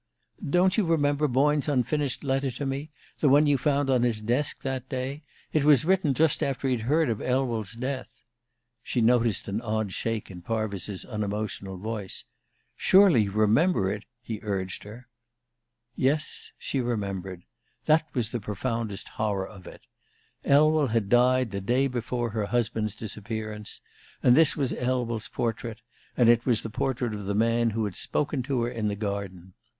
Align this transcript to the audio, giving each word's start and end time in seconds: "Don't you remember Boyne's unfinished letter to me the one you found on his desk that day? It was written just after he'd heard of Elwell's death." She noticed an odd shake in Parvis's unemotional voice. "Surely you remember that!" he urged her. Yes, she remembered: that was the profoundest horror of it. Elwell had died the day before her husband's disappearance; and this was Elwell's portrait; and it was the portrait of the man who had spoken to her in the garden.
"Don't 0.49 0.77
you 0.79 0.85
remember 0.87 1.27
Boyne's 1.27 1.67
unfinished 1.69 2.23
letter 2.23 2.49
to 2.49 2.65
me 2.65 2.89
the 3.19 3.29
one 3.29 3.45
you 3.45 3.55
found 3.55 3.87
on 3.87 4.01
his 4.01 4.19
desk 4.19 4.63
that 4.63 4.89
day? 4.89 5.21
It 5.53 5.63
was 5.63 5.85
written 5.85 6.15
just 6.15 6.41
after 6.41 6.67
he'd 6.67 6.79
heard 6.89 7.07
of 7.07 7.21
Elwell's 7.21 7.73
death." 7.75 8.23
She 8.81 8.99
noticed 8.99 9.47
an 9.47 9.61
odd 9.61 9.93
shake 9.93 10.31
in 10.31 10.41
Parvis's 10.41 11.05
unemotional 11.05 11.77
voice. 11.77 12.25
"Surely 12.75 13.25
you 13.25 13.31
remember 13.31 13.93
that!" 13.93 14.03
he 14.23 14.39
urged 14.41 14.81
her. 14.85 15.07
Yes, 15.95 16.51
she 16.57 16.81
remembered: 16.81 17.43
that 17.85 18.07
was 18.15 18.29
the 18.31 18.39
profoundest 18.39 19.07
horror 19.09 19.47
of 19.47 19.67
it. 19.67 19.81
Elwell 20.43 20.87
had 20.87 21.09
died 21.09 21.51
the 21.51 21.61
day 21.61 21.85
before 21.85 22.31
her 22.31 22.47
husband's 22.47 22.95
disappearance; 22.95 23.81
and 24.23 24.35
this 24.35 24.57
was 24.57 24.73
Elwell's 24.73 25.27
portrait; 25.29 25.81
and 26.17 26.27
it 26.27 26.43
was 26.43 26.63
the 26.63 26.71
portrait 26.71 27.13
of 27.13 27.25
the 27.27 27.35
man 27.35 27.69
who 27.69 27.85
had 27.85 27.95
spoken 27.95 28.41
to 28.41 28.63
her 28.63 28.71
in 28.71 28.87
the 28.87 28.95
garden. 28.95 29.53